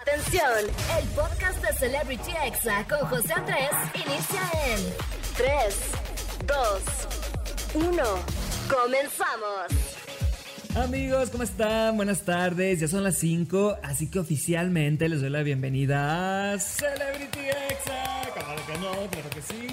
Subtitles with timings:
[0.00, 0.42] Atención,
[1.00, 4.78] el podcast de Celebrity Exa con José Andrés inicia en
[5.38, 5.46] 3,
[7.72, 8.02] 2, 1.
[8.68, 9.66] Comenzamos.
[10.74, 11.96] Amigos, ¿cómo están?
[11.96, 17.48] Buenas tardes, ya son las 5, así que oficialmente les doy la bienvenida a Celebrity
[17.70, 18.32] Exa.
[18.34, 19.66] Claro que no, claro que sí.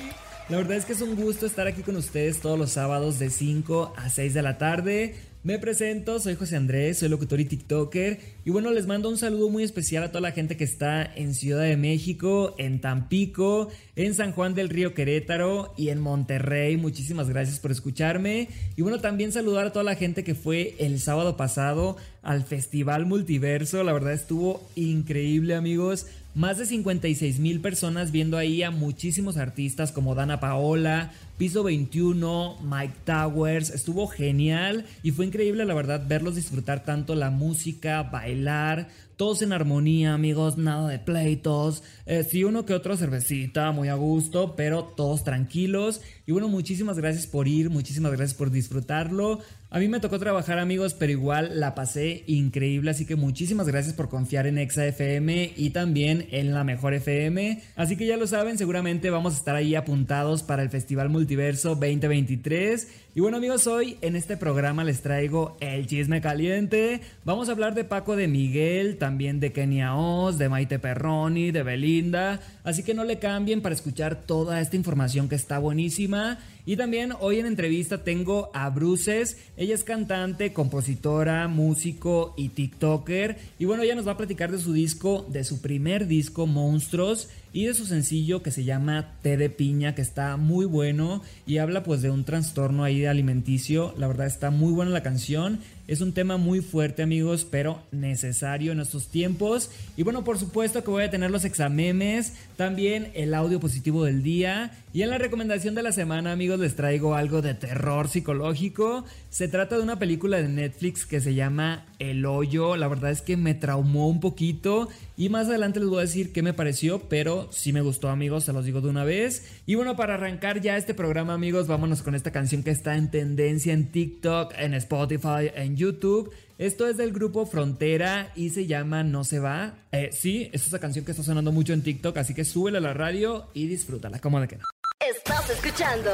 [0.48, 3.30] La verdad es que es un gusto estar aquí con ustedes todos los sábados de
[3.30, 5.33] 5 a 6 de la tarde.
[5.44, 8.18] Me presento, soy José Andrés, soy locutor y TikToker.
[8.46, 11.34] Y bueno, les mando un saludo muy especial a toda la gente que está en
[11.34, 13.68] Ciudad de México, en Tampico,
[13.98, 16.78] en San Juan del Río Querétaro y en Monterrey.
[16.78, 18.48] Muchísimas gracias por escucharme.
[18.78, 23.06] Y bueno, también saludar a toda la gente que fue el sábado pasado al Festival
[23.06, 23.84] Multiverso.
[23.84, 26.06] La verdad estuvo increíble, amigos.
[26.36, 32.58] Más de 56 mil personas viendo ahí a muchísimos artistas como Dana Paola, Piso 21,
[32.64, 33.70] Mike Towers.
[33.70, 39.54] Estuvo genial y fue increíble, la verdad, verlos disfrutar tanto la música, bailar, todos en
[39.54, 41.84] armonía, amigos, nada de pleitos.
[42.08, 46.02] Eh, sí, uno que otro cervecita, muy a gusto, pero todos tranquilos.
[46.26, 49.40] Y bueno, muchísimas gracias por ir, muchísimas gracias por disfrutarlo.
[49.74, 53.96] A mí me tocó trabajar amigos, pero igual la pasé increíble, así que muchísimas gracias
[53.96, 57.60] por confiar en Exa FM y también en la Mejor FM.
[57.76, 61.70] Así que ya lo saben, seguramente vamos a estar ahí apuntados para el Festival Multiverso
[61.70, 62.88] 2023.
[63.16, 67.02] Y bueno amigos, hoy en este programa les traigo el chisme caliente.
[67.26, 71.64] Vamos a hablar de Paco de Miguel, también de Kenia Oz, de Maite Perroni, de
[71.64, 72.40] Belinda.
[72.64, 76.40] Así que no le cambien para escuchar toda esta información que está buenísima.
[76.66, 79.38] Y también hoy en entrevista tengo a Bruces.
[79.58, 83.38] Ella es cantante, compositora, músico y TikToker.
[83.60, 87.28] Y bueno, ella nos va a platicar de su disco, de su primer disco, Monstruos
[87.52, 91.58] y de su sencillo que se llama Té de piña, que está muy bueno y
[91.58, 93.94] habla pues de un trastorno ahí de alimenticio.
[93.98, 95.60] La verdad está muy buena la canción.
[95.86, 99.70] Es un tema muy fuerte amigos, pero necesario en estos tiempos.
[99.98, 104.24] Y bueno, por supuesto que voy a tener los examemes, también el audio positivo del
[104.24, 104.72] día.
[104.94, 109.04] Y en la recomendación de la semana amigos les traigo algo de terror psicológico.
[109.30, 112.78] Se trata de una película de Netflix que se llama El Hoyo.
[112.78, 114.88] La verdad es que me traumó un poquito.
[115.18, 118.46] Y más adelante les voy a decir qué me pareció, pero si me gustó amigos,
[118.46, 119.48] se los digo de una vez.
[119.66, 123.12] Y bueno, para arrancar ya este programa amigos, vámonos con esta canción que está en
[123.12, 126.32] tendencia en TikTok, en Spotify, en YouTube.
[126.58, 129.76] Esto es del grupo Frontera y se llama No se va.
[129.92, 132.82] Eh, sí, es esa canción que está sonando mucho en TikTok, así que súbela a
[132.82, 134.64] la radio y disfrútala, como de que no.
[135.00, 136.12] Estás escuchando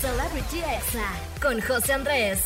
[0.00, 1.12] Celebrity Exa
[1.42, 2.40] con José Andrés.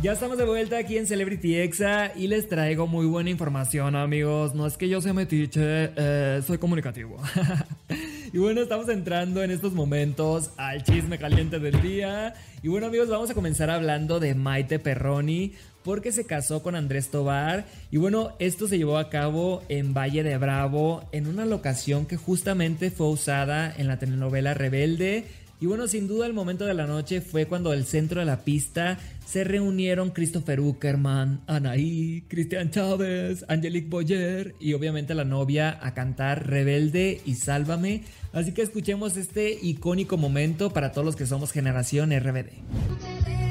[0.00, 4.54] Ya estamos de vuelta aquí en Celebrity Exa y les traigo muy buena información, amigos.
[4.54, 7.20] No es que yo sea metiche, eh, soy comunicativo.
[8.32, 12.34] y bueno, estamos entrando en estos momentos al chisme caliente del día.
[12.62, 15.52] Y bueno, amigos, vamos a comenzar hablando de Maite Perroni
[15.82, 17.64] porque se casó con Andrés Tobar.
[17.90, 22.16] Y bueno, esto se llevó a cabo en Valle de Bravo, en una locación que
[22.16, 25.24] justamente fue usada en la telenovela Rebelde.
[25.60, 28.44] Y bueno, sin duda el momento de la noche fue cuando el centro de la
[28.44, 35.94] pista se reunieron Christopher Uckerman, Anaí, Cristian Chávez, Angelique Boyer y obviamente la novia a
[35.94, 38.04] cantar Rebelde y Sálvame.
[38.32, 43.47] Así que escuchemos este icónico momento para todos los que somos generación RBD.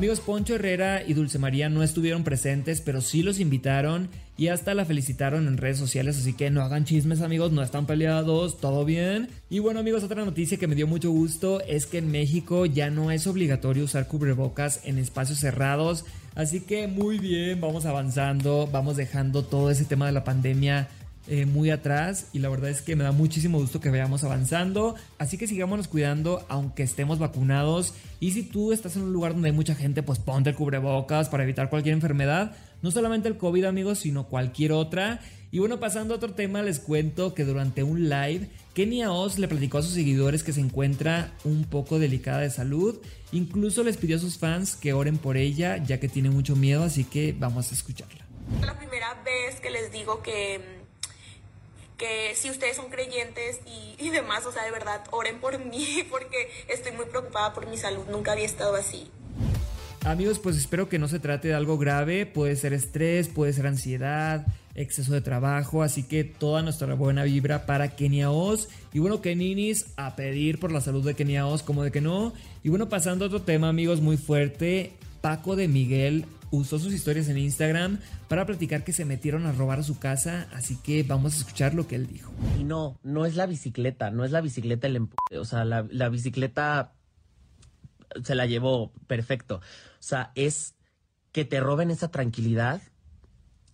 [0.00, 4.72] Amigos, Poncho Herrera y Dulce María no estuvieron presentes, pero sí los invitaron y hasta
[4.72, 8.86] la felicitaron en redes sociales, así que no hagan chismes amigos, no están peleados, todo
[8.86, 9.28] bien.
[9.50, 12.88] Y bueno amigos, otra noticia que me dio mucho gusto es que en México ya
[12.88, 18.96] no es obligatorio usar cubrebocas en espacios cerrados, así que muy bien, vamos avanzando, vamos
[18.96, 20.88] dejando todo ese tema de la pandemia
[21.32, 24.96] eh, muy atrás y la verdad es que me da muchísimo gusto que veamos avanzando.
[25.16, 27.94] Así que sigámonos cuidando aunque estemos vacunados.
[28.18, 31.28] Y si tú estás en un lugar donde hay mucha gente, pues ponte el cubrebocas
[31.28, 32.56] para evitar cualquier enfermedad.
[32.82, 35.20] No solamente el COVID amigos, sino cualquier otra.
[35.52, 39.46] Y bueno, pasando a otro tema, les cuento que durante un live, Kenia Oz le
[39.46, 42.98] platicó a sus seguidores que se encuentra un poco delicada de salud.
[43.30, 46.82] Incluso les pidió a sus fans que oren por ella, ya que tiene mucho miedo,
[46.82, 48.26] así que vamos a escucharla.
[48.62, 50.79] La primera vez que les digo que
[52.00, 53.60] que si ustedes son creyentes
[53.98, 57.76] y, demás, o sea, de verdad, oren por mí porque estoy muy preocupada por mi
[57.76, 59.08] salud, nunca había estado así.
[60.02, 63.66] Amigos, pues espero que no se trate de algo grave, puede ser estrés, puede ser
[63.66, 68.70] ansiedad, exceso de trabajo, así que toda nuestra buena vibra para Kenia Oz.
[68.94, 72.32] Y bueno, Keninis a pedir por la salud de Kenia Oz, como de que no.
[72.64, 74.94] Y bueno, pasando a otro tema, amigos, muy fuerte.
[75.20, 77.98] Paco de Miguel usó sus historias en Instagram
[78.28, 81.74] para platicar que se metieron a robar a su casa, así que vamos a escuchar
[81.74, 82.32] lo que él dijo.
[82.58, 85.86] Y no, no es la bicicleta, no es la bicicleta el empuje, o sea, la,
[85.90, 86.92] la bicicleta
[88.24, 89.56] se la llevó perfecto.
[89.56, 90.74] O sea, es
[91.32, 92.82] que te roben esa tranquilidad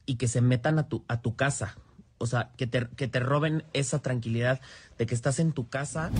[0.04, 1.76] y que se metan a tu, a tu casa.
[2.18, 4.60] O sea, que te, que te roben esa tranquilidad
[4.98, 6.10] de que estás en tu casa.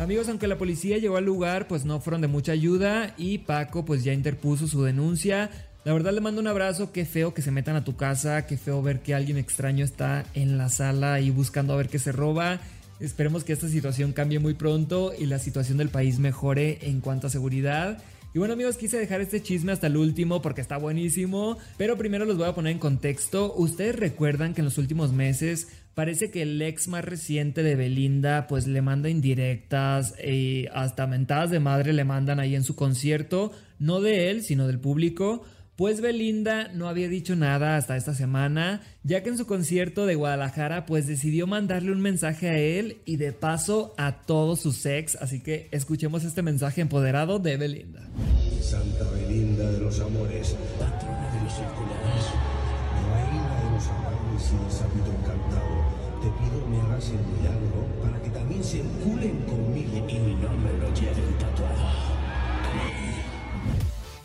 [0.00, 3.84] Amigos, aunque la policía llegó al lugar, pues no fueron de mucha ayuda y Paco
[3.84, 5.50] pues ya interpuso su denuncia.
[5.86, 8.56] La verdad le mando un abrazo, qué feo que se metan a tu casa, qué
[8.56, 12.10] feo ver que alguien extraño está en la sala y buscando a ver qué se
[12.10, 12.58] roba.
[12.98, 17.28] Esperemos que esta situación cambie muy pronto y la situación del país mejore en cuanto
[17.28, 18.02] a seguridad.
[18.34, 22.24] Y bueno amigos, quise dejar este chisme hasta el último porque está buenísimo, pero primero
[22.24, 23.54] los voy a poner en contexto.
[23.54, 28.48] Ustedes recuerdan que en los últimos meses parece que el ex más reciente de Belinda
[28.48, 33.52] pues le manda indirectas y hasta mentadas de madre le mandan ahí en su concierto,
[33.78, 35.44] no de él, sino del público.
[35.76, 40.14] Pues Belinda no había dicho nada hasta esta semana, ya que en su concierto de
[40.14, 45.16] Guadalajara pues decidió mandarle un mensaje a él y de paso a todos sus ex,
[45.16, 48.08] así que escuchemos este mensaje empoderado de Belinda.
[48.62, 52.24] Santa Belinda de los amores, patrona de los circulares,
[53.12, 55.76] reina de los amores y sábito encantado,
[56.22, 60.72] te pido me hagas el milagro para que también se enculen conmigo y mi nombre
[60.80, 61.55] lo lleven tatuado.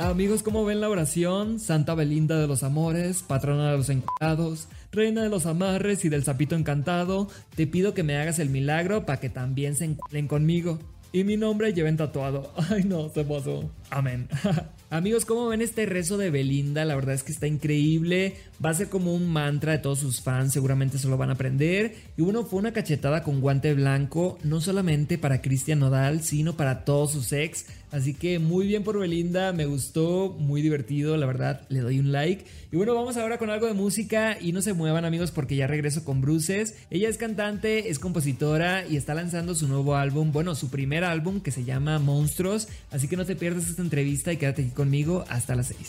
[0.02, 1.60] Amigos, ¿cómo ven la oración?
[1.60, 6.24] Santa Belinda de los amores, patrona de los encantados, reina de los amarres y del
[6.24, 10.80] sapito encantado, te pido que me hagas el milagro para que también se encuentren conmigo.
[11.14, 12.52] Y mi nombre lleven tatuado.
[12.72, 13.70] Ay no, se pasó.
[13.92, 14.28] Amén.
[14.90, 16.84] Amigos, ¿cómo ven este rezo de Belinda?
[16.84, 18.38] La verdad es que está increíble.
[18.64, 21.34] Va a ser como un mantra de todos sus fans, seguramente se lo van a
[21.34, 21.96] aprender.
[22.16, 26.86] Y bueno, fue una cachetada con guante blanco, no solamente para Cristian Nodal, sino para
[26.86, 27.66] todos sus ex.
[27.92, 32.12] Así que muy bien por Belinda, me gustó, muy divertido, la verdad, le doy un
[32.12, 32.46] like.
[32.72, 35.66] Y bueno, vamos ahora con algo de música y no se muevan amigos porque ya
[35.68, 36.76] regreso con Bruces.
[36.90, 41.42] Ella es cantante, es compositora y está lanzando su nuevo álbum, bueno, su primer álbum
[41.42, 42.68] que se llama Monstruos.
[42.92, 45.80] Así que no te pierdas esta entrevista y quédate aquí conmigo hasta las 6.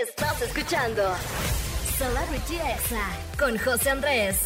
[0.00, 1.02] Estás escuchando
[1.98, 4.38] Celebrity Exa con José Andrés.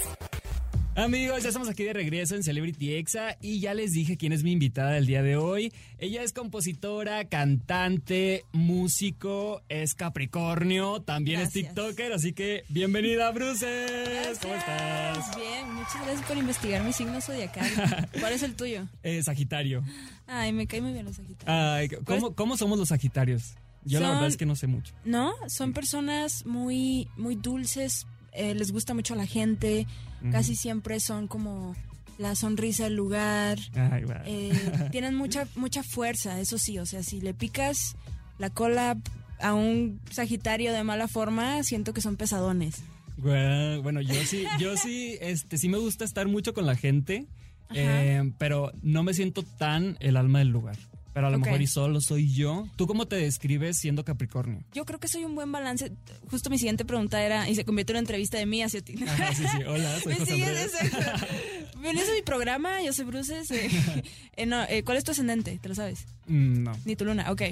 [0.94, 4.42] Amigos, ya estamos aquí de regreso en Celebrity Exa y ya les dije quién es
[4.42, 5.70] mi invitada del día de hoy.
[5.98, 14.38] Ella es compositora, cantante, músico, es Capricornio, también es TikToker, así que bienvenida, Bruces.
[14.40, 15.36] ¿Cómo estás?
[15.36, 17.68] Bien, muchas gracias por investigar mi signo zodiacal.
[18.18, 18.88] ¿Cuál es el tuyo?
[19.02, 19.84] Eh, sagitario.
[20.26, 21.54] Ay, me cae muy bien los Sagitarios.
[21.54, 23.56] Ay, ¿cómo, ¿Cómo somos los Sagitarios?
[23.84, 24.94] Yo la verdad es que no sé mucho.
[25.04, 29.86] No, son personas muy, muy dulces, eh, les gusta mucho a la gente,
[30.30, 31.74] casi siempre son como
[32.18, 37.20] la sonrisa del lugar, Ay, eh, tienen mucha, mucha fuerza, eso sí, o sea, si
[37.20, 37.96] le picas
[38.38, 38.96] la cola
[39.40, 42.82] a un Sagitario de mala forma, siento que son pesadones.
[43.16, 47.26] Bueno, yo sí, yo sí, este, sí me gusta estar mucho con la gente,
[47.74, 50.76] eh, pero no me siento tan el alma del lugar.
[51.12, 52.66] Pero a lo mejor y solo soy yo.
[52.76, 54.62] ¿Tú cómo te describes siendo Capricornio?
[54.72, 55.92] Yo creo que soy un buen balance.
[56.30, 58.94] Justo mi siguiente pregunta era, y se convirtió en una entrevista de mí hacia ti.
[59.06, 59.62] Ajá, sí, sí.
[59.64, 63.50] Hola, soy Me sigues, a mi programa, yo soy Bruces.
[63.50, 63.68] eh,
[64.36, 65.58] eh, no, eh, ¿Cuál es tu ascendente?
[65.60, 66.06] ¿Te lo sabes?
[66.28, 66.72] Mm, no.
[66.86, 67.42] Ni tu luna, ok.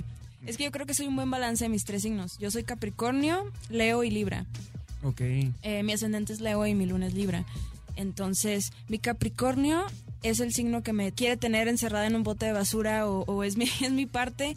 [0.47, 2.39] Es que yo creo que soy un buen balance de mis tres signos.
[2.39, 4.47] Yo soy Capricornio, Leo y Libra.
[5.03, 5.21] Ok.
[5.85, 7.45] Mi ascendente es Leo y mi luna es Libra.
[7.97, 9.85] Entonces, mi Capricornio
[10.23, 13.43] es el signo que me quiere tener encerrada en un bote de basura o, o
[13.45, 14.57] es, mi, es mi parte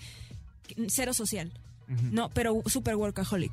[0.88, 1.52] cero social.
[2.12, 3.52] No, pero super workaholic.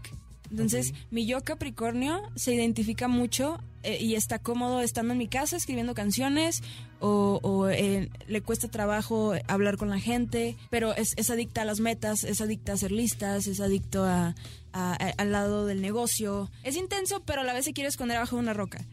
[0.51, 5.57] Entonces, mi yo Capricornio se identifica mucho eh, y está cómodo estando en mi casa
[5.57, 6.63] escribiendo canciones
[6.99, 11.65] o, o, eh, le cuesta trabajo hablar con la gente, pero es, es adicta a
[11.65, 14.35] las metas, es adicta a ser listas, es adicto a,
[14.73, 16.51] a- a- al lado del negocio.
[16.65, 18.85] Es intenso, pero a la vez se quiere esconder abajo de una roca.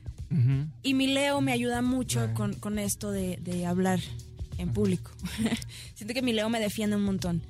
[0.84, 4.00] Y mi Leo me ayuda mucho con, con esto de, de hablar
[4.58, 5.12] en público.
[5.96, 7.42] Siento que mi Leo me defiende un montón.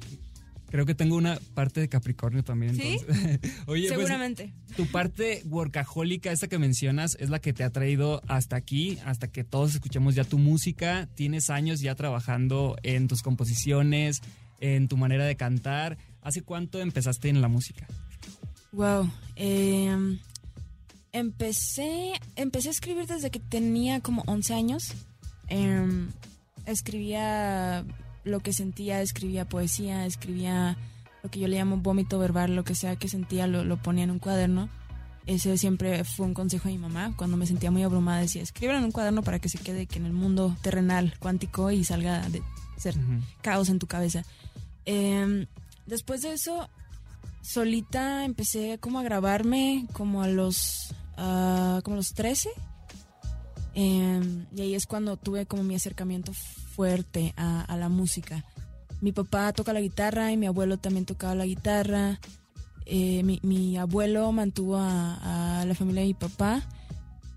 [0.69, 2.75] Creo que tengo una parte de Capricornio también.
[2.75, 2.97] ¿Sí?
[3.67, 4.53] Oye, pues, Seguramente.
[4.75, 9.29] tu parte workahólica, esta que mencionas, es la que te ha traído hasta aquí, hasta
[9.29, 11.07] que todos escuchemos ya tu música.
[11.15, 14.19] Tienes años ya trabajando en tus composiciones,
[14.59, 15.97] en tu manera de cantar.
[16.21, 17.87] ¿Hace cuánto empezaste en la música?
[18.73, 19.09] Wow.
[19.37, 20.17] eh,
[21.19, 24.93] empecé, empecé a escribir desde que tenía como 11 años.
[25.49, 26.07] Eh,
[26.65, 27.85] escribía
[28.23, 30.77] lo que sentía, escribía poesía, escribía
[31.23, 34.03] lo que yo le llamo vómito verbal, lo que sea que sentía lo, lo ponía
[34.03, 34.69] en un cuaderno.
[35.25, 37.13] Ese siempre fue un consejo de mi mamá.
[37.17, 39.99] Cuando me sentía muy abrumada decía, escríbelo en un cuaderno para que se quede que
[39.99, 42.41] en el mundo terrenal, cuántico y salga de
[42.77, 42.95] ser
[43.41, 44.23] caos en tu cabeza.
[44.85, 45.47] Eh,
[45.85, 46.69] después de eso,
[47.41, 52.49] solita empecé como a grabarme como a los, ah, como los 13.
[53.73, 58.43] Em, y ahí es cuando tuve como mi acercamiento fuerte a, a la música.
[59.01, 62.19] Mi papá toca la guitarra y mi abuelo también tocaba la guitarra.
[62.85, 66.67] Eh, mi, mi abuelo mantuvo a, a la familia de mi papá.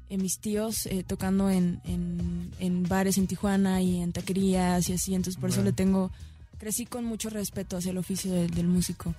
[0.09, 4.95] Eh, mis tíos eh, tocando en, en, en bares en Tijuana y en taquerías y
[4.95, 5.15] así.
[5.15, 6.11] Entonces por eso le tengo...
[6.59, 9.15] Crecí con mucho respeto hacia el oficio del- del músico.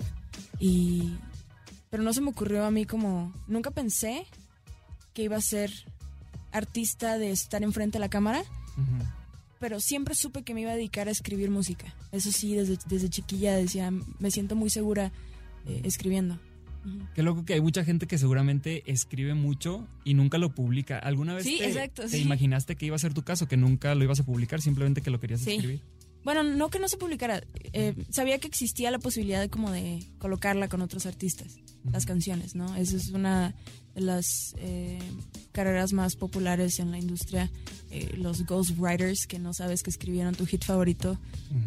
[0.60, 1.16] Y...
[1.90, 3.34] Pero no se me ocurrió a mí como...
[3.48, 4.26] Nunca pensé
[5.14, 5.72] que iba a ser
[6.52, 8.44] artista de estar enfrente de la cámara,
[9.60, 11.94] pero siempre supe que me iba a dedicar a escribir música.
[12.12, 15.12] Eso sí, desde, desde chiquilla decía, me siento muy segura
[15.68, 16.40] eh, escribiendo.
[16.84, 16.98] Ujú.
[17.14, 20.98] Qué loco que hay mucha gente que seguramente escribe mucho y nunca lo publica.
[20.98, 22.22] ¿Alguna vez Sí, te, exacto, te sí.
[22.22, 25.12] imaginaste que iba a ser tu caso, que nunca lo ibas a publicar, simplemente que
[25.12, 25.52] lo querías Sí.
[25.54, 25.82] escribir?
[26.24, 27.44] Bueno, no que no se publicara.
[27.74, 31.58] eh, sabía que existía la posibilidad de como de colocarla con otros artistas,
[31.92, 32.76] las canciones, ¿no?
[32.76, 33.54] Esa es una
[33.96, 35.00] las eh,
[35.52, 37.50] carreras más populares en la industria.
[37.94, 41.20] eh, los ghostwriters, que no sabes que escribieron tu hit favorito.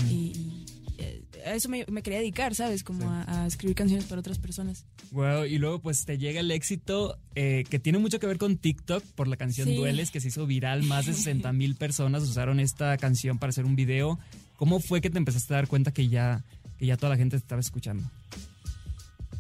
[0.09, 0.65] Y, y,
[0.97, 2.83] eh, a eso me, me quería dedicar, ¿sabes?
[2.83, 3.07] Como Sí.
[3.07, 4.87] a, a escribir canciones para otras personas.
[5.11, 8.57] Wow, y luego pues te llega el éxito eh, que tiene mucho que ver con
[8.57, 9.77] TikTok por la canción Sí.
[9.77, 10.83] Dueles que se hizo viral.
[10.85, 14.19] Más de 60 mil personas usaron esta canción para hacer un video.
[14.57, 16.43] ¿Cómo fue que te empezaste a dar cuenta que ya,
[16.79, 18.03] que ya toda la gente te estaba escuchando?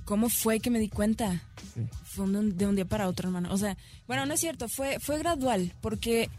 [0.04, 1.40] ¿Cómo fue que me di cuenta?
[1.74, 1.80] Sí.
[2.14, 3.52] Fue de un, de un día para otro, hermano.
[3.52, 6.30] O sea, bueno, no es cierto, fue, fue gradual, porque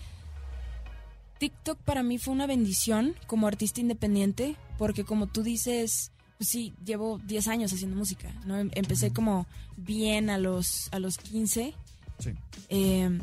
[1.39, 6.73] TikTok para mí fue una bendición como artista independiente, porque como tú dices, pues sí,
[6.85, 8.57] llevo 10 años haciendo música, ¿no?
[8.57, 9.45] Em- Empecé como
[9.77, 11.73] bien a los, a los 15
[12.19, 12.29] Sí.
[12.69, 13.19] eh,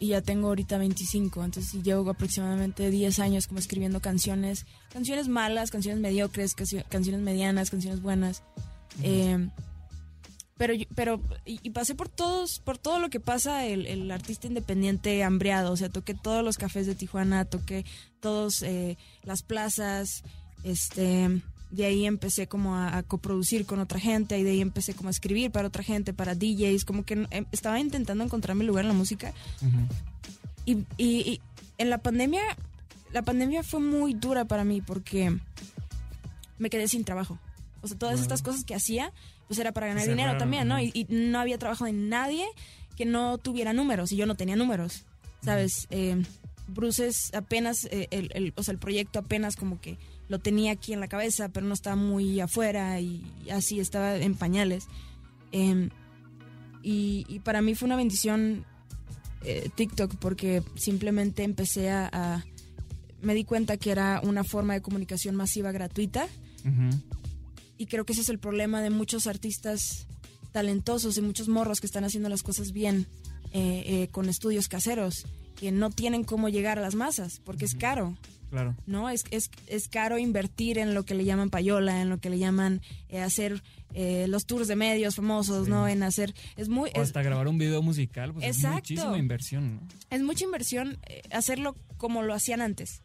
[0.00, 5.70] y ya tengo ahorita 25, entonces llevo aproximadamente 10 años como escribiendo canciones, canciones malas,
[5.70, 8.42] canciones mediocres, cancio- canciones medianas, canciones buenas.
[9.02, 9.48] Eh,
[10.56, 14.46] pero, pero y, y pasé por todos, por todo lo que pasa el, el artista
[14.46, 15.72] independiente hambreado.
[15.72, 17.84] O sea, toqué todos los cafés de Tijuana, toqué
[18.20, 18.64] todas
[19.22, 20.22] las plazas.
[20.64, 24.94] Este, de ahí empecé como a, a coproducir con otra gente y de ahí empecé
[24.94, 26.84] como a escribir para otra gente, para DJs.
[26.84, 29.32] Como que em, estaba intentando encontrar mi lugar en la música.
[30.64, 31.40] Y- y
[31.78, 32.40] en la pandemia,
[33.12, 35.38] la pandemia fue muy dura para mí porque
[36.58, 37.38] me quedé sin trabajo.
[37.82, 39.12] O sea, todas estas cosas que hacía,
[39.46, 40.80] pues era para ganar dinero también, ¿no?
[40.80, 42.46] Y, y no había trabajo de nadie
[42.96, 45.04] que no tuviera números y yo no tenía números,
[45.44, 45.86] ¿sabes?
[45.90, 46.22] Eh,
[46.68, 49.98] Bruces apenas, eh, el, el- o sea, el proyecto apenas como que
[50.28, 53.22] lo tenía aquí en la cabeza, pero no estaba muy afuera y
[53.52, 54.86] así estaba en pañales.
[55.52, 55.90] Em,
[56.82, 58.64] y, y para mí fue una bendición
[59.44, 62.44] eh, TikTok porque simplemente empecé a, a-
[63.22, 66.26] Me di cuenta que era una forma de comunicación masiva gratuita
[66.64, 67.15] Ujú.
[67.78, 70.06] Y creo que ese es el problema de muchos artistas
[70.52, 73.06] talentosos y muchos morros que están haciendo las cosas bien
[73.52, 75.24] eh, eh, con estudios caseros,
[75.56, 78.16] que no tienen cómo llegar a las masas porque es caro.
[78.50, 78.76] Claro.
[78.86, 79.10] ¿no?
[79.10, 82.38] Es, es, es caro invertir en lo que le llaman payola, en lo que le
[82.38, 83.60] llaman eh, hacer
[83.92, 85.70] eh, los tours de medios famosos, Sí.
[85.70, 85.88] ¿no?
[85.88, 86.32] En hacer...
[86.56, 86.90] Es muy...
[86.90, 88.76] O es- hasta grabar un video musical, pues es Exacto.
[88.76, 89.80] muchísima inversión, ¿no?
[90.10, 93.02] es mucha inversión eh, hacerlo como lo hacían antes.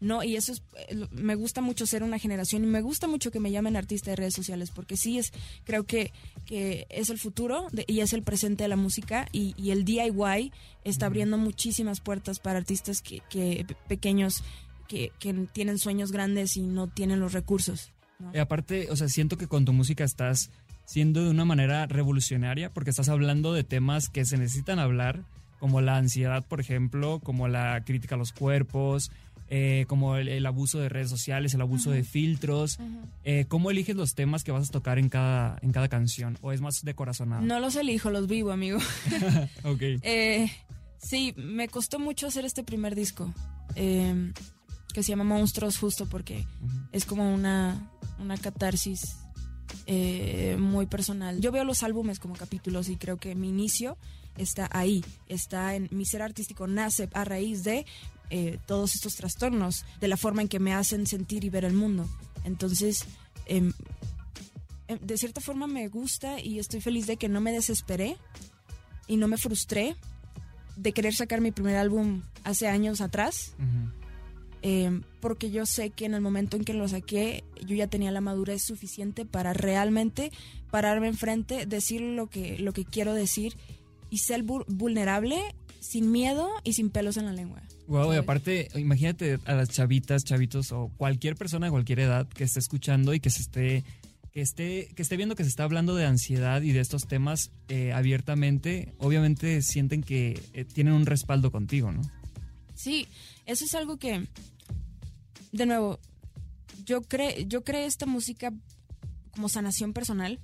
[0.00, 0.22] ¿no?
[0.22, 3.40] Y eso es, eh, me gusta mucho ser una generación y me gusta mucho que
[3.40, 5.32] me llamen artista de redes sociales porque sí es,
[5.64, 6.12] creo que,
[6.46, 9.84] que es el futuro de- y es el presente de la música y, y el
[9.84, 10.52] DIY
[10.84, 14.42] está abriendo muchísimas puertas para artistas que, que pe- pequeños
[14.88, 17.92] que, que tienen sueños grandes y no tienen los recursos.
[18.18, 18.30] ¿no?
[18.34, 20.50] Y aparte, o sea, siento que con tu música estás
[20.84, 25.24] siendo de una manera revolucionaria porque estás hablando de temas que se necesitan hablar,
[25.62, 29.12] como la ansiedad, por ejemplo, como la crítica a los cuerpos,
[29.48, 32.80] eh, como el, el abuso de redes sociales, el abuso de filtros.
[33.22, 36.36] Eh, ¿Cómo eliges los temas que vas a tocar en cada, en cada canción?
[36.42, 37.42] ¿O es más de corazonado?
[37.42, 38.80] No los elijo, los vivo, amigo.
[39.62, 39.82] Ok.
[40.02, 40.50] Eh,
[40.98, 43.32] sí, me costó mucho hacer este primer disco,
[43.76, 44.32] eh,
[44.92, 46.44] que se llama Monstruos, justo porque
[46.90, 47.88] es como una,
[48.18, 49.16] una catarsis
[50.58, 51.40] muy personal.
[51.40, 53.96] Yo veo los álbumes como capítulos y creo que mi inicio
[54.36, 57.86] está ahí, está en mi ser artístico, nace a raíz de
[58.30, 61.74] eh, todos estos trastornos, de la forma en que me hacen sentir y ver el
[61.74, 62.08] mundo.
[62.44, 63.04] Entonces,
[63.46, 63.72] em,
[64.88, 68.16] em, de cierta forma me gusta y estoy feliz de que no me desesperé
[69.06, 69.96] y no me frustré
[70.76, 73.52] de querer sacar mi primer álbum hace años atrás,
[74.62, 78.10] eh, porque yo sé que en el momento en que lo saqué, yo ya tenía
[78.12, 80.32] la madurez suficiente para realmente
[80.70, 83.56] pararme enfrente, decir lo que, lo que quiero decir
[84.12, 85.40] y ser vul- vulnerable
[85.80, 87.62] sin miedo y sin pelos en la lengua.
[87.88, 92.44] Wow, y aparte, imagínate a las chavitas, chavitos o cualquier persona de cualquier edad que
[92.44, 93.84] esté escuchando y que se esté
[94.32, 97.50] que esté, que esté viendo que se está hablando de ansiedad y de estos temas
[97.68, 102.00] eh, abiertamente, obviamente sienten que eh, tienen un respaldo contigo, ¿no?
[102.74, 103.06] Sí,
[103.44, 104.26] eso es algo que,
[105.52, 105.98] de nuevo,
[106.86, 108.52] yo creé yo creé esta música
[109.32, 110.38] como sanación personal,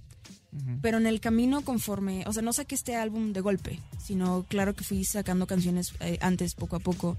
[0.80, 4.74] pero en el camino conforme, o sea, no saqué este álbum de golpe, sino claro
[4.74, 7.16] que fui sacando canciones eh, antes, poco a poco.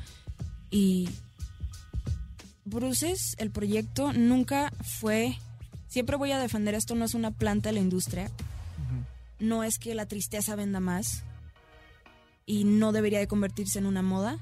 [0.72, 1.10] Y
[2.66, 5.38] Bruces, el proyecto, nunca fue,
[5.88, 8.30] siempre voy a defender esto, no es una planta de la industria,
[9.40, 11.24] no es que la tristeza venda más
[12.46, 14.38] y no debería de convertirse en una moda,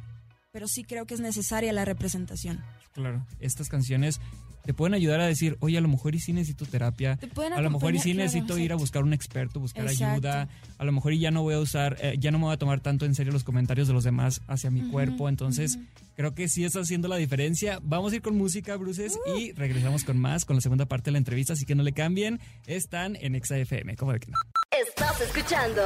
[0.52, 2.64] pero sí creo que es necesaria la representación.
[2.94, 4.20] Claro, estas canciones
[4.68, 7.54] te pueden ayudar a decir, oye, a lo mejor y sí necesito terapia, Te pueden
[7.54, 10.12] a lo mejor y sí claro, necesito ir a buscar un experto, buscar Exacto.
[10.14, 12.54] ayuda, a lo mejor y ya no voy a usar, eh, ya no me voy
[12.54, 15.80] a tomar tanto en serio los comentarios de los demás hacia mi cuerpo, entonces
[16.18, 17.80] creo que sí está haciendo la diferencia.
[17.82, 19.38] Vamos a ir con música, Bruces, Uh.
[19.40, 21.94] y regresamos con más, con la segunda parte de la entrevista, así que no le
[21.94, 24.38] cambien, están en ExaFM, ¿cómo de que no?
[24.86, 25.82] Estás escuchando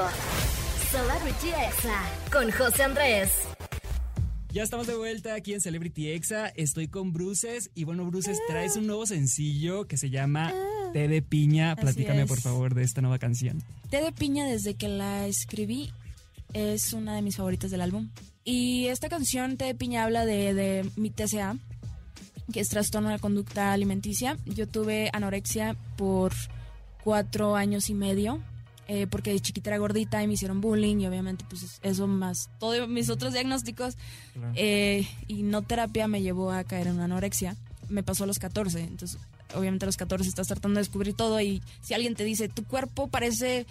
[0.89, 3.29] Celebrity Exa con José Andrés.
[4.53, 6.47] Ya estamos de vuelta aquí en Celebrity Exa.
[6.49, 7.71] Estoy con Bruces.
[7.73, 10.53] Y bueno, Bruces, traes un nuevo sencillo que se llama
[10.91, 11.77] Té de Piña.
[11.77, 13.63] Platícame, por favor, de esta nueva canción.
[13.89, 15.93] Té de piña desde que la escribí
[16.53, 18.09] es una de mis favoritas del álbum.
[18.43, 21.55] Y esta canción, Té de piña, habla de, de mi TCA,
[22.51, 24.37] que es trastorno de la conducta alimenticia.
[24.45, 26.33] Yo tuve anorexia por
[27.05, 28.43] cuatro años y medio.
[28.93, 32.49] Eh, porque de chiquita era gordita y me hicieron bullying y obviamente pues eso más
[32.59, 33.95] todos mis otros diagnósticos
[34.33, 34.51] Claro.
[34.55, 37.55] eh, y no terapia me llevó a caer en una anorexia.
[37.87, 39.17] Me pasó a los 14, entonces
[39.55, 42.63] obviamente a los 14 estás tratando de descubrir todo y si alguien te dice tu
[42.65, 43.65] cuerpo parece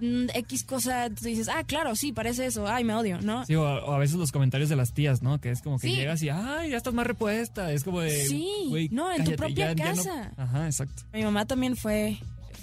[0.00, 3.44] mm, X cosa, tú dices, ah, claro, sí, parece eso, ay, me odio, ¿no?
[3.46, 5.40] Sí, o, o a veces los comentarios de las tías, ¿no?
[5.40, 5.96] Que es como que Sí.
[5.96, 7.72] llegas y, ay, ya estás más repuesta.
[7.72, 8.26] Es como de.
[8.26, 9.96] Sí, "Güey, no, en tu propia ya- ya no".
[10.04, 10.32] casa.
[10.36, 11.02] Ajá, exacto.
[11.12, 12.18] Mi mamá también fue,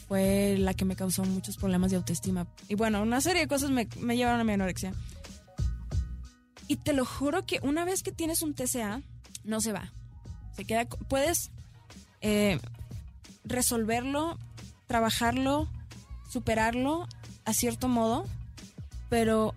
[0.09, 2.47] fue la que me causó muchos problemas de autoestima.
[2.67, 4.91] Y bueno, una serie de cosas me, me llevaron a mi anorexia.
[6.67, 9.03] Y te lo juro que una vez que tienes un TCA,
[9.43, 9.93] no se va.
[10.55, 11.51] Se queda, puedes
[12.21, 12.59] eh,
[13.43, 14.39] resolverlo,
[14.87, 15.67] trabajarlo,
[16.27, 17.07] superarlo
[17.45, 18.25] a cierto modo,
[19.09, 19.53] pero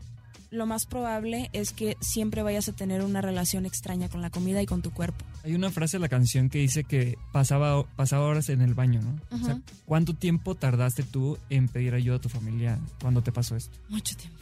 [0.50, 4.60] lo más probable es que siempre vayas a tener una relación extraña con la comida
[4.60, 5.24] y con tu cuerpo.
[5.44, 9.00] Hay una frase de la canción que dice que pasaba, pasaba horas en el baño,
[9.02, 9.20] ¿no?
[9.36, 9.60] O sea.
[9.86, 13.76] ¿cuánto tiempo tardaste tú en pedir ayuda a tu familia cuando te pasó esto?
[13.88, 14.38] Mucho tiempo.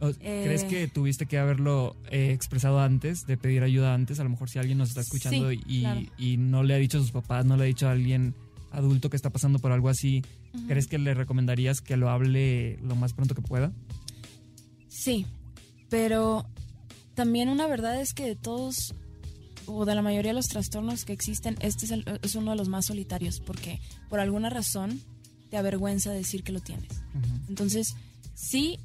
[0.00, 0.42] O- Eh.
[0.44, 4.20] ¿Crees que tuviste que haberlo eh, expresado antes, de pedir ayuda antes?
[4.20, 6.00] A lo mejor si alguien nos está escuchando Sí, y, claro.
[6.16, 8.34] y no le ha dicho a sus papás, no le ha dicho a alguien
[8.70, 10.22] adulto que está pasando por algo así,
[10.68, 13.72] ¿crees que le recomendarías que lo hable lo más pronto que pueda?
[14.88, 15.26] Sí,
[15.90, 16.46] pero
[17.14, 18.94] también una verdad es que de todos
[19.68, 22.56] o de la mayoría de los trastornos que existen, este es, el- es uno de
[22.56, 25.00] los más solitarios porque por alguna razón
[25.50, 26.88] te avergüenza decir que lo tienes.
[27.48, 27.94] Entonces,
[28.34, 28.78] sí,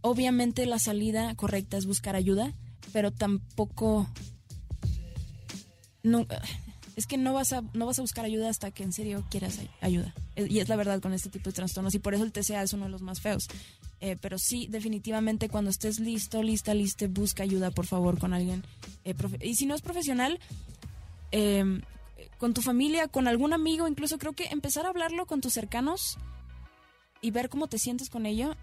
[0.00, 2.52] obviamente la salida correcta es buscar ayuda,
[2.92, 4.08] pero tampoco...
[6.02, 6.26] No,
[6.94, 9.58] es que no vas, a, no vas a buscar ayuda hasta que en serio quieras
[9.58, 10.14] ay- ayuda.
[10.36, 12.72] Y es la verdad con este tipo de trastornos y por eso el TCA es
[12.72, 13.48] uno de los más feos.
[14.00, 18.62] Eh, pero sí, definitivamente cuando estés listo, lista, lista, busca ayuda, por favor, con alguien.
[19.04, 20.38] eh, y si no es profesional,
[21.32, 21.80] eh,
[22.38, 26.18] con tu familia, con algún amigo, incluso creo que empezar a hablarlo con tus cercanos
[27.22, 28.54] y ver cómo te sientes con ello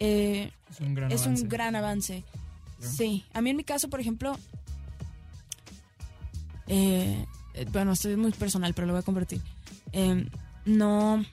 [0.00, 1.42] eh, Es un gran es avance.
[1.42, 2.24] un gran avance.
[2.78, 2.92] Claro.
[2.96, 4.34] Sí, a mí en mi caso, por ejemplo,
[6.66, 7.26] eh,
[7.72, 9.40] bueno, esto es muy personal, pero lo voy a convertir.
[9.92, 10.26] Eh,
[10.64, 11.24] no,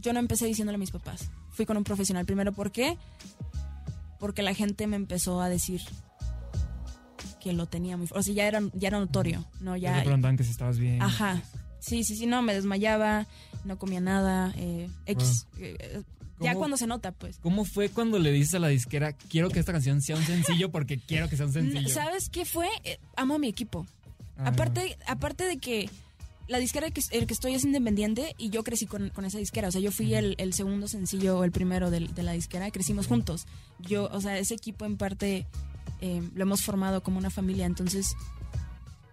[0.00, 1.30] yo no empecé diciéndole a mis papás.
[1.60, 2.52] Fui con un profesional primero.
[2.54, 2.96] ¿Por qué?
[4.18, 5.82] Porque la gente me empezó a decir
[7.38, 8.08] que lo tenía muy...
[8.14, 9.76] O sea, ya era, ya era notorio, ¿no?
[9.76, 11.02] Ya te preguntaban que si estabas bien.
[11.02, 11.42] Ajá.
[11.78, 13.26] Sí, sí, sí, no, me desmayaba,
[13.66, 15.48] no comía nada, eh, X.
[15.58, 16.02] eh, eh,
[16.40, 17.36] ya cuando se nota, pues.
[17.42, 20.70] ¿Cómo fue cuando le dices a la disquera, quiero que esta canción sea un sencillo
[20.70, 21.90] porque quiero que sea un sencillo?
[21.90, 22.70] ¿Sabes qué fue?
[22.84, 23.86] Eh, amo a mi equipo.
[24.38, 25.90] Ah, Aparte, aparte de que
[26.50, 29.68] la disquera que, el que estoy es independiente y yo crecí con, con esa disquera.
[29.68, 32.70] O sea, yo fui el, el segundo sencillo o el primero del- de, la disquera.
[32.70, 33.46] Crecimos juntos.
[33.78, 35.46] Yo, o sea, ese equipo en parte
[36.00, 37.66] eh, lo hemos formado como una familia.
[37.66, 38.14] Entonces,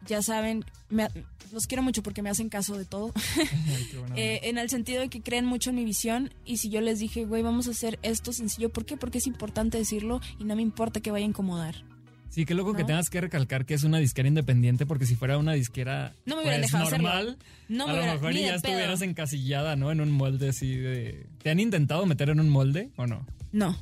[0.07, 1.09] ya saben, me-
[1.51, 3.13] los quiero mucho porque me hacen caso de todo.
[4.15, 6.97] Eh, en el sentido de que creen mucho en mi visión y si yo les
[6.99, 8.97] dije, güey, vamos a hacer esto sencillo, ¿por qué?
[8.97, 11.83] Porque es importante decirlo y no me importa que vaya a incomodar.
[12.29, 15.37] Sí, qué loco que tengas que recalcar que es una disquera independiente, porque si fuera
[15.37, 17.37] una disquera No me pues, dejado normal,
[17.67, 19.09] No me a lo hubiera- mejor ya estuvieras pedo.
[19.09, 19.91] encasillada, ¿no?
[19.91, 21.25] En un molde así de...
[21.41, 23.25] ¿Te han intentado meter en un molde o no?
[23.51, 23.75] No.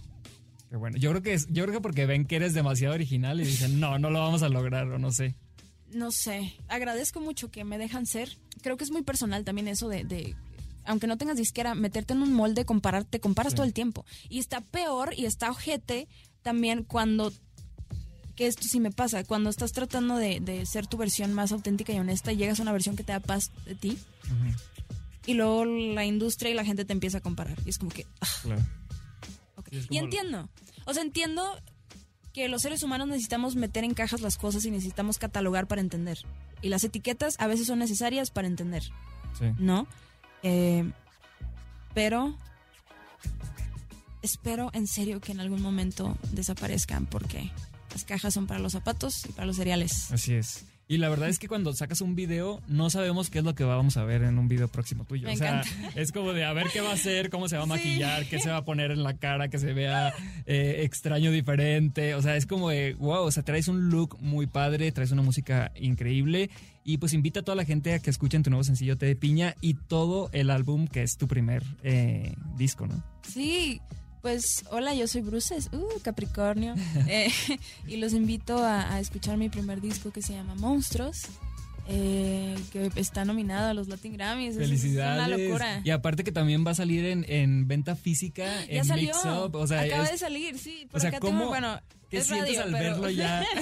[0.70, 0.98] Qué bueno.
[0.98, 3.80] Yo creo que es, yo creo que porque ven que eres demasiado original y dicen,
[3.80, 5.36] no, no lo vamos a lograr, o no sé.
[5.94, 8.38] No sé, agradezco mucho que me dejan ser.
[8.62, 10.36] Creo que es muy personal también eso de, de
[10.86, 14.06] aunque no tengas disquera, meterte en un molde, comparar, te comparas todo el tiempo.
[14.30, 16.08] Y está peor y está ojete
[16.42, 17.32] también cuando
[18.36, 21.94] que esto sí me pasa, cuando estás tratando de, de, ser tu versión más auténtica
[21.94, 23.98] y honesta y llegas a una versión que te da paz de ti
[25.26, 28.06] y luego la industria y la gente te empieza a comparar y es como que...
[28.22, 28.62] ah, Claro.
[29.90, 30.48] Y entiendo,
[30.86, 31.44] o sea, entiendo
[32.34, 36.20] que los seres humanos necesitamos meter en cajas las cosas y necesitamos catalogar para entender.
[36.62, 38.84] Y las etiquetas a veces son necesarias para entender,
[39.40, 39.46] Sí.
[39.58, 39.88] ¿no?
[40.44, 40.92] Eh,
[41.94, 42.38] pero
[44.22, 47.52] espero en serio que en algún momento desaparezcan porque
[47.96, 50.12] las cajas son para los zapatos y para los cereales.
[50.12, 50.66] Así es.
[50.88, 53.64] Y la verdad es que cuando sacas un video, no sabemos qué es lo que
[53.64, 55.28] vamos a ver en un video próximo tuyo.
[55.28, 56.00] Me o sea, encanta.
[56.00, 57.70] es como de a ver qué va a hacer, cómo se va a Sí.
[57.72, 60.14] maquillar, qué se va a poner en la cara, que se vea
[60.46, 62.14] eh, extraño, diferente.
[62.14, 65.24] O sea, es como de wow, o sea, traes un look muy padre, traes una
[65.24, 66.52] música increíble.
[66.84, 69.16] Y pues invita a toda la gente a que escuchen tu nuevo sencillo Té de
[69.16, 73.04] Piña y todo el álbum que es tu primer eh, disco, ¿no?
[73.28, 73.82] Sí,
[74.26, 76.74] pues hola, yo soy Bruces, uh, Capricornio,
[77.08, 77.32] Eh,
[77.88, 81.22] y los invito a, a escuchar mi primer disco que se llama Monstruos,
[81.88, 84.54] eh, que está nominado a los Latin Grammys.
[84.54, 85.22] Es- Felicidades.
[85.22, 85.82] Es una locura.
[85.84, 89.14] Y aparte que también va a salir en, en venta física, ya en salió.
[89.14, 89.56] Mix Up.
[89.58, 90.88] O sea, Acaba es- de salir, sí.
[90.90, 93.46] Por o sea, acá ¿cómo- tengo, bueno, ¿qué es sientes radio, al pero- verlo ya?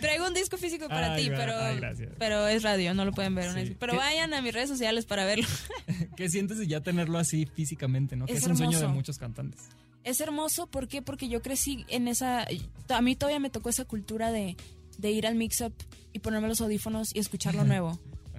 [0.00, 1.80] Traigo un disco físico para Ay, ti, pero, ay,
[2.18, 3.52] pero es radio, no lo pueden ver.
[3.52, 3.76] Sí.
[3.78, 5.46] Pero ¿Qué- vayan a mis redes sociales para verlo.
[6.16, 8.26] ¿Qué sientes de ya tenerlo así físicamente, no?
[8.26, 9.62] Que es, Es un sueño de muchos cantantes.
[10.02, 11.02] Es hermoso, ¿por qué?
[11.02, 12.46] Porque yo crecí en esa...
[12.88, 14.56] A mí todavía me tocó esa cultura de,
[14.96, 15.74] de ir al mix-up
[16.14, 17.98] y ponerme los audífonos y escuchar lo nuevo.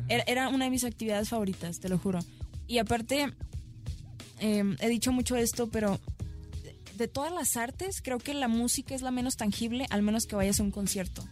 [0.09, 2.19] Era, era una de mis actividades favoritas, te lo juro.
[2.65, 3.31] Y aparte,
[4.39, 5.99] eh, he dicho mucho esto, pero
[6.97, 10.35] de todas las artes, creo que la música es la menos tangible, al menos que
[10.35, 11.23] vayas a un concierto.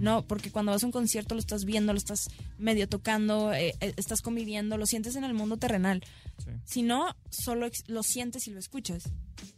[0.00, 3.74] No, porque cuando vas a un concierto lo estás viendo, lo estás medio tocando, eh,
[3.80, 6.02] eh, estás conviviendo, lo sientes en el mundo terrenal.
[6.38, 6.50] Sí.
[6.64, 9.04] Si no, solo lo sientes y lo escuchas.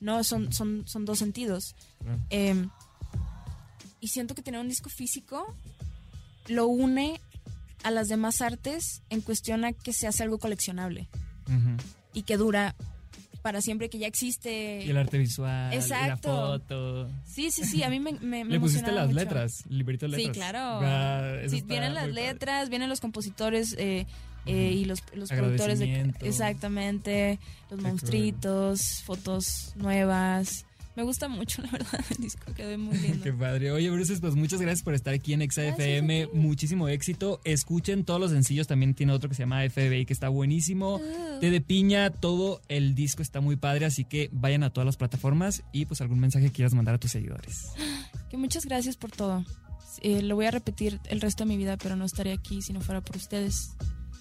[0.01, 1.77] No, son, son, son dos sentidos.
[2.01, 2.21] Claro.
[2.31, 2.69] Eh,
[4.01, 5.55] y siento que tener un disco físico
[6.49, 7.21] lo une
[7.85, 11.09] a las demás artes en cuestión a que se hace algo coleccionable
[12.13, 12.75] y que dura
[13.43, 14.83] para siempre, que ya existe.
[14.85, 17.11] Y el arte visual, y la foto.
[17.25, 19.19] Sí, sí, sí, a mí me, me, me Le pusiste las mucho.
[19.19, 20.37] letras, el librito de Sí, letras.
[20.37, 20.81] claro.
[20.83, 22.15] Ah, eso Sí, vienen las padre.
[22.15, 24.07] letras, vienen los compositores eh,
[24.47, 27.39] eh, y los, los productores de exactamente,
[27.71, 30.65] los Qué monstruitos, fotos nuevas.
[30.95, 33.23] Me gusta mucho, la verdad, el disco quedó muy lindo.
[33.23, 33.73] Qué padre.
[33.73, 36.29] Oye, Bruce, pues muchas gracias por estar aquí en XFM.
[36.35, 37.41] Muchísimo éxito.
[37.45, 38.67] Escuchen todos los sencillos.
[38.67, 41.01] También tiene otro que se llama FBI que está buenísimo.
[41.03, 41.39] Ah.
[41.41, 43.87] Té de piña, todo el disco está muy padre.
[43.87, 46.99] Así que vayan a todas las plataformas y pues algún mensaje que quieras mandar a
[46.99, 47.69] tus seguidores.
[48.31, 49.45] Que muchas gracias por todo.
[50.01, 52.73] Eh, lo voy a repetir el resto de mi vida, pero no estaría aquí si
[52.73, 53.73] no fuera por ustedes.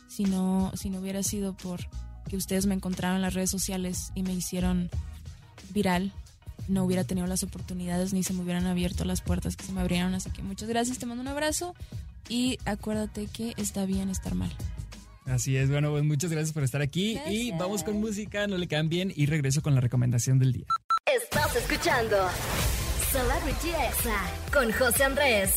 [0.10, 1.80] Si no, si no hubiera sido por
[2.28, 4.90] que ustedes me encontraron en las redes sociales y me hicieron
[5.74, 6.14] viral,
[6.72, 9.82] no hubiera tenido las oportunidades ni se me hubieran abierto las puertas que se me
[9.82, 10.14] abrieron.
[10.14, 11.76] Así que muchas gracias, te mando un abrazo
[12.30, 14.52] y acuérdate que está bien estar mal.
[15.26, 17.20] Así es, bueno, pues muchas gracias por estar aquí.
[17.30, 19.14] Y vamos con música, no le cambien.
[19.16, 20.66] Y regreso con la recomendación del día.
[21.06, 22.18] Estás escuchando
[23.12, 24.18] Celebrity Exa
[24.52, 25.52] con José Andrés.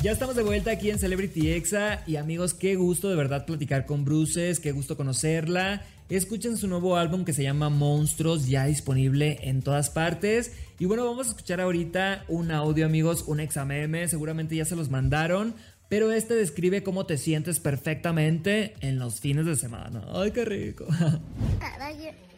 [0.00, 3.86] Ya estamos de vuelta aquí en Celebrity Exa y amigos, qué gusto de verdad platicar
[3.86, 5.84] con Bruces, qué gusto conocerla.
[6.16, 10.52] Escuchen su nuevo álbum que se llama Monstruos, ya disponible en todas partes.
[10.78, 14.90] Y bueno, vamos a escuchar ahorita un audio, amigos, un exameme, seguramente ya se los
[14.90, 15.54] mandaron,
[15.88, 20.04] pero este describe cómo te sientes perfectamente en los fines de semana.
[20.12, 20.86] Ay, qué rico.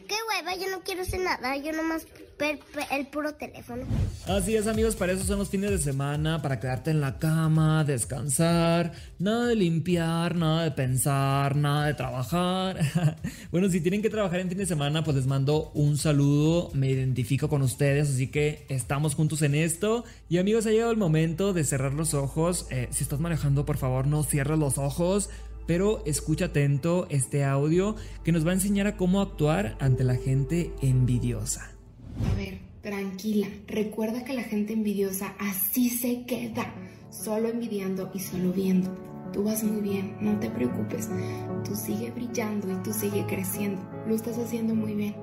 [0.07, 2.05] Qué hueva, yo no quiero hacer nada, yo nomás
[2.37, 2.59] ver
[2.91, 3.85] el puro teléfono.
[4.27, 7.83] Así es amigos, para eso son los fines de semana, para quedarte en la cama,
[7.83, 12.79] descansar, nada de limpiar, nada de pensar, nada de trabajar.
[13.51, 16.89] bueno, si tienen que trabajar en fin de semana, pues les mando un saludo, me
[16.89, 20.03] identifico con ustedes, así que estamos juntos en esto.
[20.29, 22.67] Y amigos, ha llegado el momento de cerrar los ojos.
[22.69, 25.29] Eh, si estás manejando, por favor, no cierres los ojos.
[25.67, 30.15] Pero escucha atento este audio que nos va a enseñar a cómo actuar ante la
[30.15, 31.71] gente envidiosa.
[32.31, 33.47] A ver, tranquila.
[33.67, 36.73] Recuerda que la gente envidiosa así se queda.
[37.09, 38.95] Solo envidiando y solo viendo.
[39.33, 41.09] Tú vas muy bien, no te preocupes.
[41.65, 43.81] Tú sigue brillando y tú sigue creciendo.
[44.07, 45.15] Lo estás haciendo muy bien.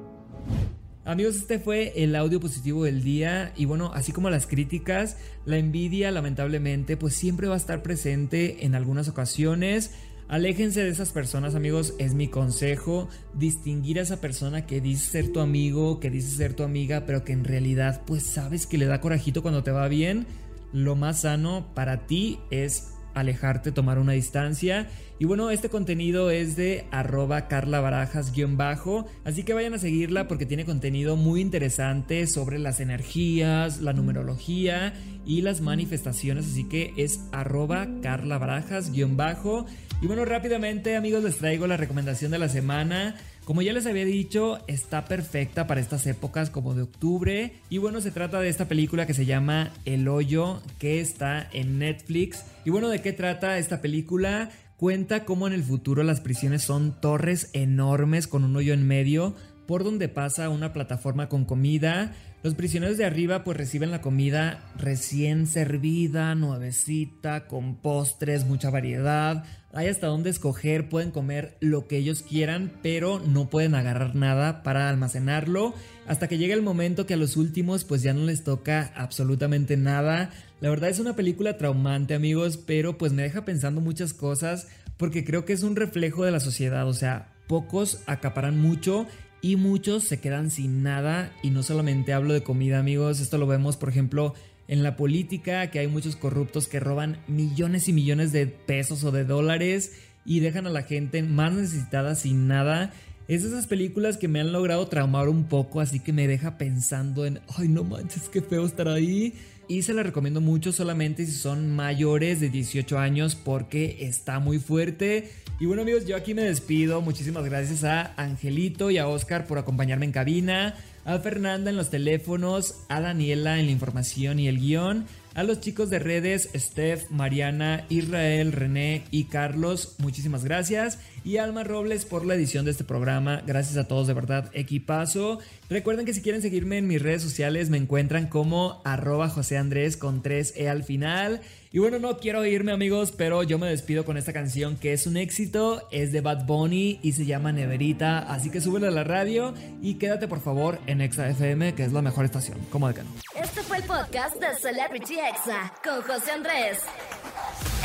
[1.04, 5.56] Amigos, este fue el audio positivo del día y bueno, así como las críticas, la
[5.56, 9.90] envidia lamentablemente pues siempre va a estar presente en algunas ocasiones.
[10.32, 13.06] Aléjense de esas personas, amigos, es mi consejo.
[13.34, 17.22] Distinguir a esa persona que dice ser tu amigo, que dice ser tu amiga, pero
[17.22, 20.26] que en realidad pues sabes que le da corajito cuando te va bien.
[20.72, 24.88] Lo más sano para ti es alejarte, tomar una distancia.
[25.18, 30.46] Y bueno, este contenido es de arroba Carla Barajas-bajo, así que vayan a seguirla porque
[30.46, 34.94] tiene contenido muy interesante sobre las energías, la numerología
[35.24, 39.66] y las manifestaciones, así que es arroba Carla Barajas-bajo.
[40.00, 43.14] Y bueno, rápidamente amigos les traigo la recomendación de la semana.
[43.44, 47.54] Como ya les había dicho, está perfecta para estas épocas como de octubre.
[47.70, 51.80] Y bueno, se trata de esta película que se llama El Hoyo, que está en
[51.80, 52.44] Netflix.
[52.64, 54.50] Y bueno, ¿de qué trata esta película?
[54.76, 59.34] Cuenta cómo en el futuro las prisiones son torres enormes con un hoyo en medio
[59.66, 62.12] por donde pasa una plataforma con comida.
[62.42, 69.44] Los prisioneros de arriba pues reciben la comida recién servida, nuevecita, con postres, mucha variedad.
[69.72, 74.64] Hay hasta donde escoger, pueden comer lo que ellos quieran, pero no pueden agarrar nada
[74.64, 75.72] para almacenarlo.
[76.08, 79.76] Hasta que llega el momento que a los últimos pues ya no les toca absolutamente
[79.76, 80.30] nada.
[80.60, 85.24] La verdad es una película traumante amigos, pero pues me deja pensando muchas cosas porque
[85.24, 86.88] creo que es un reflejo de la sociedad.
[86.88, 89.06] O sea, pocos acaparan mucho
[89.42, 93.46] y muchos se quedan sin nada y no solamente hablo de comida amigos, esto lo
[93.46, 94.34] vemos por ejemplo
[94.68, 99.10] en la política, que hay muchos corruptos que roban millones y millones de pesos o
[99.10, 99.92] de dólares
[100.24, 102.92] y dejan a la gente más necesitada sin nada.
[103.28, 107.26] Es esas películas que me han logrado traumar un poco, así que me deja pensando
[107.26, 109.34] en, ay no manches, qué feo estar ahí.
[109.72, 114.58] Y se la recomiendo mucho solamente si son mayores de 18 años porque está muy
[114.58, 115.30] fuerte.
[115.60, 117.00] Y bueno amigos, yo aquí me despido.
[117.00, 120.74] Muchísimas gracias a Angelito y a Oscar por acompañarme en cabina.
[121.04, 125.60] A Fernanda en los teléfonos, a Daniela en la información y el guion, a los
[125.60, 130.98] chicos de redes, Steph, Mariana, Israel, René y Carlos, muchísimas gracias.
[131.24, 133.42] Y Alma Robles por la edición de este programa.
[133.46, 135.38] Gracias a todos, de verdad, equipazo.
[135.70, 139.96] Recuerden que si quieren seguirme en mis redes sociales me encuentran como arroba José Andrés
[139.96, 141.40] con 3E al final.
[141.74, 145.06] Y bueno, no quiero irme amigos, pero yo me despido con esta canción que es
[145.06, 149.04] un éxito, es de Bad Bunny y se llama Neverita, así que súbele a la
[149.04, 152.94] radio y quédate por favor en Exa FM, que es la mejor estación, como de
[152.94, 153.10] que no.
[153.42, 156.80] Este fue el podcast de Celebrity Exa con José Andrés.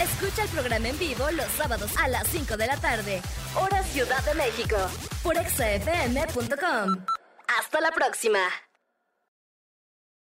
[0.01, 3.21] Escucha el programa en vivo los sábados a las 5 de la tarde,
[3.55, 4.75] hora Ciudad de México,
[5.23, 7.05] por exafm.com.
[7.57, 8.66] Hasta la próxima.